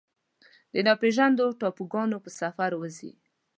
د 0.73 0.75
ناپیژاندو 0.87 1.45
ټاپوګانو 1.59 2.17
په 2.23 2.29
سفر 2.39 2.71
وځي 2.77 3.11